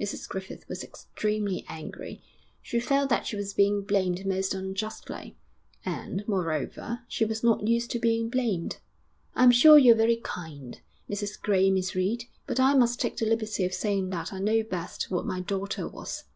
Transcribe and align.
Mrs 0.00 0.28
Griffith 0.28 0.68
was 0.68 0.84
extremely 0.84 1.66
angry; 1.68 2.22
she 2.62 2.78
felt 2.78 3.10
that 3.10 3.26
she 3.26 3.34
was 3.34 3.52
being 3.52 3.82
blamed 3.82 4.24
most 4.24 4.54
unjustly, 4.54 5.36
and, 5.84 6.22
moreover, 6.28 7.00
she 7.08 7.24
was 7.24 7.42
not 7.42 7.66
used 7.66 7.90
to 7.90 7.98
being 7.98 8.30
blamed. 8.30 8.76
'I'm 9.34 9.50
sure 9.50 9.76
you're 9.76 9.96
very 9.96 10.18
kind, 10.22 10.80
Mrs 11.10 11.40
Gray 11.42 11.66
and 11.66 11.74
Miss 11.74 11.96
Reed, 11.96 12.26
but 12.46 12.60
I 12.60 12.74
must 12.74 13.00
take 13.00 13.16
the 13.16 13.26
liberty 13.26 13.64
of 13.64 13.74
saying 13.74 14.10
that 14.10 14.32
I 14.32 14.38
know 14.38 14.62
best 14.62 15.10
what 15.10 15.26
my 15.26 15.40
daughter 15.40 15.88
was.' 15.88 16.26